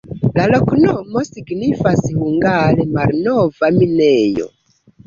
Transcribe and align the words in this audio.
La 0.37 0.45
loknomo 0.51 1.23
signifas 1.27 2.01
hungare: 2.15 2.89
malnova 2.99 3.73
minejo. 3.79 4.53